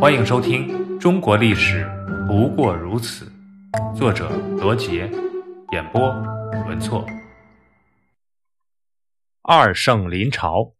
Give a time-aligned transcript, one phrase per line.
[0.00, 0.68] 欢迎收听
[1.00, 1.84] 《中国历史
[2.28, 3.32] 不过如此》，
[3.96, 5.10] 作者罗杰，
[5.72, 6.08] 演播
[6.68, 7.04] 文措。
[9.42, 10.76] 二圣临朝，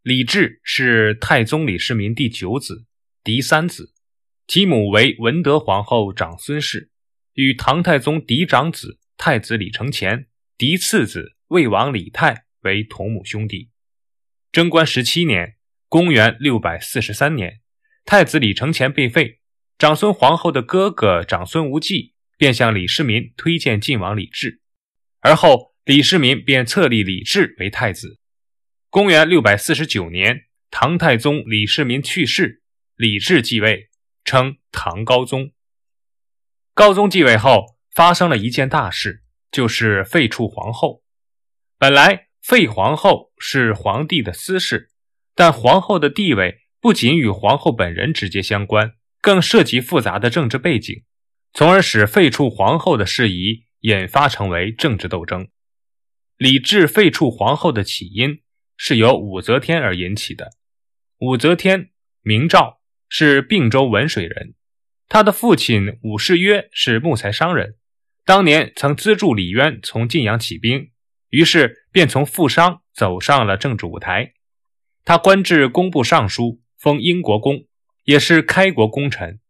[0.00, 2.86] 李治是太宗李世民第九子，
[3.22, 3.92] 嫡三子，
[4.46, 6.90] 其母为文德皇后长孙氏，
[7.34, 10.24] 与唐太宗嫡长子太子李承乾、
[10.56, 13.68] 嫡次子魏王李泰为同母兄弟。
[14.50, 15.56] 贞观十七年
[15.90, 17.60] （公元六百四十三年）。
[18.06, 19.40] 太子李承乾被废，
[19.76, 24.60] 长孙皇后的哥哥长孙无忌便向李世民推荐晋王李治，
[25.18, 28.20] 而后李世民便册立李治为太子。
[28.90, 32.62] 公元六百四十九年，唐太宗李世民去世，
[32.94, 33.90] 李治继位，
[34.24, 35.50] 称唐高宗。
[36.74, 41.02] 高宗继位后，发生了一件大事，就是废黜皇后。
[41.76, 44.92] 本来废皇后是皇帝的私事，
[45.34, 46.65] 但皇后的地位。
[46.86, 51.02] 不仅与皇后本人直接相关，更涉及复杂的政治背景，
[51.52, 55.48] 从而使废黜皇后的事宜引发成为政治斗争。
[56.36, 58.40] 李治废黜皇后的起因
[58.76, 60.52] 是由武则天而引起的。
[61.18, 61.90] 武则天
[62.22, 64.54] 名诏，是并州文水人，
[65.08, 67.74] 他的父亲武士约是木材商人，
[68.24, 70.92] 当年曾资助李渊从晋阳起兵，
[71.30, 74.34] 于是便从富商走上了政治舞台。
[75.04, 76.62] 他官至工部尚书。
[76.78, 77.66] 封英国公，
[78.04, 79.40] 也是开国功臣。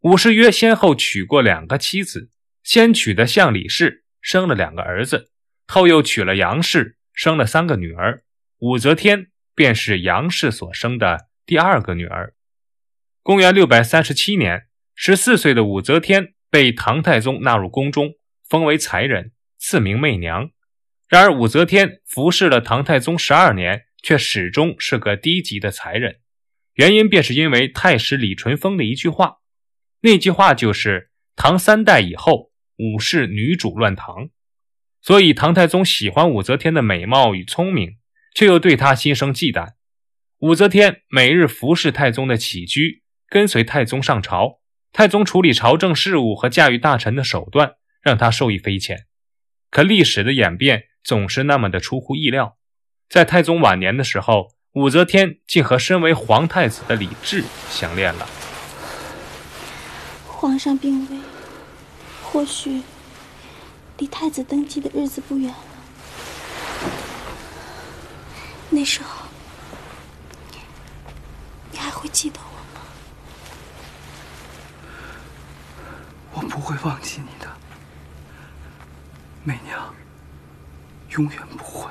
[0.00, 2.30] 武士约先后娶过两个妻子，
[2.62, 5.30] 先娶的向李氏生了两个儿子，
[5.66, 8.22] 后又娶了杨氏，生了三个女儿。
[8.58, 12.34] 武则天便是杨氏所生的第二个女儿。
[13.22, 18.14] 公元六百三十七年，十四岁的武则天被唐太宗纳入宫中，
[18.48, 20.50] 封为才人，赐名媚娘。
[21.08, 26.20] 然而，武则天服侍了唐太宗十二年，却始终是个低级的才人。
[26.74, 29.38] 原因便是因为太史李淳风的一句话，
[30.00, 34.30] 那句话就是“唐三代以后，武氏女主乱唐”，
[35.00, 37.98] 所以唐太宗喜欢武则天的美貌与聪明，
[38.34, 39.74] 却又对她心生忌惮。
[40.38, 44.60] 武则天每日服侍太宗的起居，跟随太宗上朝，
[44.92, 49.06] 太宗处理朝政事务和驾驭大臣的手段，让她受益匪浅。
[49.70, 52.58] 可历史的演变总是那么的出乎意料，
[53.08, 54.53] 在太宗晚年的时候。
[54.74, 58.26] 武则天竟和身为皇太子的李治相恋了。
[60.26, 61.18] 皇上病危，
[62.24, 62.82] 或许
[63.98, 65.56] 离太子登基的日子不远了。
[68.68, 69.26] 那时候，
[71.70, 72.80] 你还会记得我吗？
[76.32, 77.48] 我不会忘记你的，
[79.44, 79.94] 媚娘，
[81.10, 81.88] 永远不会。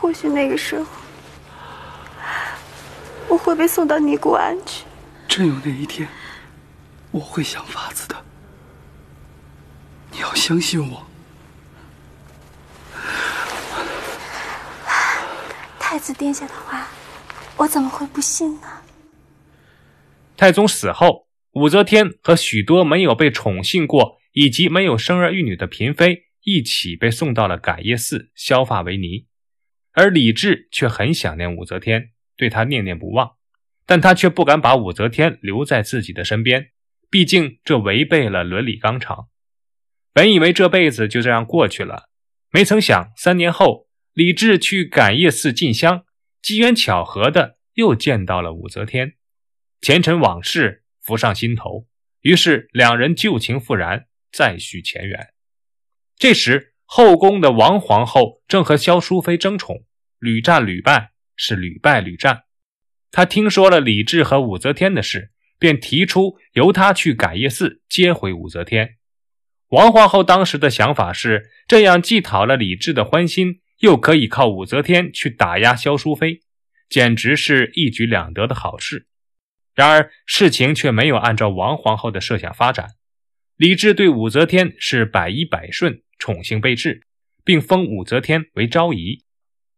[0.00, 0.86] 或许那个时候，
[3.28, 4.84] 我会被送到尼姑庵去。
[5.28, 6.08] 真有那一天，
[7.10, 8.16] 我会想法子的。
[10.10, 11.06] 你要相信我。
[15.78, 16.88] 太子殿下的话，
[17.58, 18.68] 我怎么会不信呢？
[20.34, 29.26] 太宗死后，武则天和许多没有被宠幸过以及没有生儿育女的嫔妃一起被送到了改业寺削发为尼。
[29.92, 33.36] 而李治却很想念武则天，对她念念不忘，
[33.86, 36.70] 但他却不敢把武则天留在自己的身边，
[37.10, 39.28] 毕竟这违背了伦理纲常。
[40.12, 42.08] 本以为这辈子就这样过去了，
[42.50, 46.04] 没曾想三年后，李治去感业寺进香，
[46.40, 49.14] 机缘巧合的又见到了武则天，
[49.80, 51.86] 前尘往事浮上心头，
[52.20, 55.28] 于是两人旧情复燃，再续前缘。
[56.16, 56.68] 这时。
[56.92, 59.84] 后宫的王皇后正和萧淑妃争宠，
[60.18, 62.42] 屡战屡败，是屡败屡战。
[63.12, 68.96] 她听说了李治和武则天的事，便提出由她去改业寺接回武则天。
[69.68, 76.40] 王皇后当时的想法是，这样既讨了李治的欢心，又可以靠武则天去打压萧淑妃，
[76.88, 79.06] 简直是一举两得的好事。
[79.76, 82.88] 然而事情却没有按照王皇后的设想发展，
[83.56, 86.02] 李治对武则天是百依百顺。
[86.20, 87.08] 宠幸备至，
[87.42, 89.24] 并封武则天为昭仪。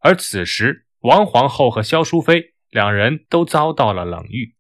[0.01, 4.55] 而此时，王皇后和萧淑妃两人都遭到了冷遇。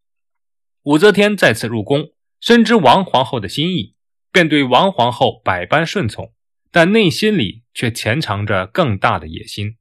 [0.85, 3.97] 武则天再次入宫，深知王皇后的心意，
[4.31, 6.33] 便对王皇后百般顺从，
[6.71, 9.77] 但内心里却潜藏着更大的野心。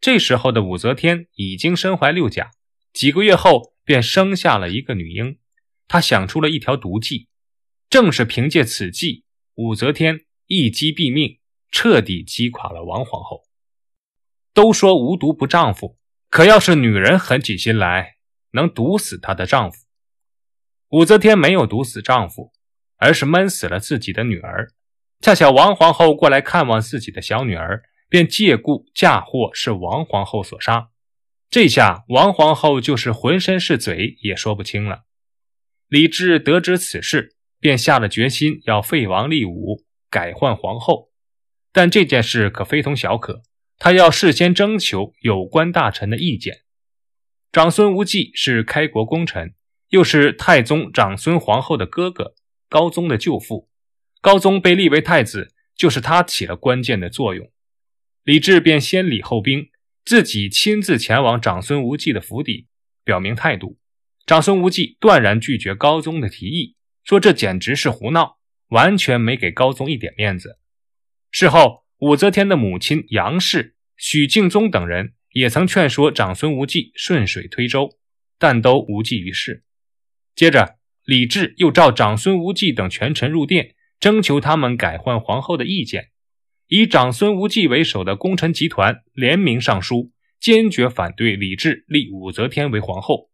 [0.00, 2.50] 这时候的武则天已经身怀六甲，
[2.92, 5.38] 几个月后便生下了一个女婴。
[5.86, 7.28] 她想出了一条毒计，
[7.88, 9.24] 正是凭借此计，
[9.54, 10.24] 武则天。
[10.46, 11.38] 一击毙命，
[11.70, 13.44] 彻底击垮了王皇后。
[14.54, 15.98] 都说无毒不丈夫，
[16.28, 18.16] 可要是女人狠起心来，
[18.52, 19.86] 能毒死她的丈夫。
[20.88, 22.52] 武则天没有毒死丈夫，
[22.96, 24.70] 而是闷死了自己的女儿。
[25.20, 30.90] 恰巧王皇后过来看望自己的小女儿，便借故嫁祸是王皇后所杀。
[31.48, 35.04] 这下王皇后就是浑身是嘴也说不清了。
[35.88, 41.10] 李治得知此事，便下了决心要废王立武，改换皇后。
[41.72, 43.42] 但这件事可非同小可，
[43.78, 46.62] 他要事先征求有关大臣的意见。
[47.50, 49.54] 长孙无忌是开国功臣，
[49.88, 52.34] 又是太宗长孙皇后的哥哥，
[52.68, 53.70] 高宗的舅父。
[54.20, 57.50] 高宗被立为太子，就是他起了关键的作用。
[58.22, 59.70] 李治便先礼后兵。
[60.04, 62.66] 自己亲自前往长孙无忌的府邸，
[63.04, 63.78] 表明态度。
[64.26, 66.74] 长孙无忌断然拒绝高宗的提议，
[67.04, 68.38] 说这简直是胡闹，
[68.72, 70.58] 完全没给高宗一点面子。
[71.30, 77.98] 事后，武则天的母亲杨氏、许敬宗等人也曾劝说长孙无忌顺水推舟，
[78.38, 79.62] 但都无济于事。
[80.34, 86.08] 接着，李治又召长孙无忌等权臣入殿，征求他们改换皇后的意见。
[86.68, 93.30] 以长孙无忌为首的功臣集团联名上书，坚决反对李治立武则天为皇后。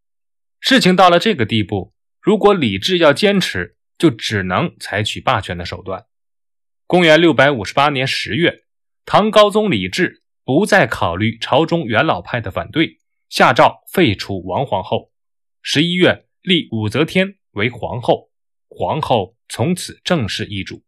[0.59, 6.07] 事情到了这个地步，如果李治要坚持，就只能采取霸权的手段。
[6.87, 8.65] 公元六百五十八年十月，
[9.05, 12.99] 唐高宗李治不再考虑朝中元老派的反对，
[13.29, 15.13] 下诏废除王皇后。
[15.61, 18.31] 十一月，立武则天为皇后，
[18.69, 20.85] 皇后从此正式易主。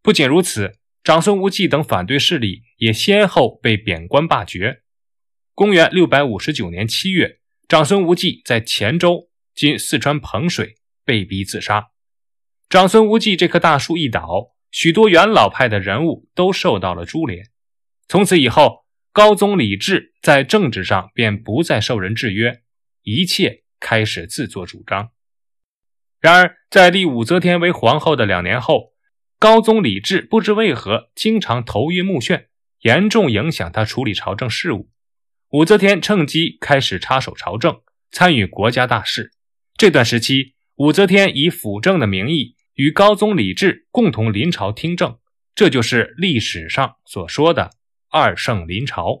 [0.00, 0.78] 不仅如此。
[1.02, 4.82] 长孙无忌等反对势力也先后被贬官罢爵。
[5.54, 11.88] 公元六百五十九年七月，长孙无忌在黔州（今四川彭水）被逼自杀。
[12.70, 17.50] 长孙无忌这棵大树一倒，许多元老派的人物都受到了株连。
[18.06, 22.62] 从此以后，高宗李治在政治上便不再受人制约，
[23.02, 25.10] 一切开始自作主张。
[26.20, 28.92] 然而，在立武则天为皇后的两年后，
[29.40, 32.44] 高宗李治不知为何经常头晕目眩，
[32.82, 34.88] 严重影响他处理朝政事务。
[35.48, 37.80] 武则天趁机开始插手朝政，
[38.12, 39.32] 参与国家大事。
[39.76, 45.18] 这段时期，武则天以辅政的名义与高宗李治共同临朝听政，
[45.54, 47.72] 这就是历史上所说的
[48.08, 49.20] “二圣临朝”。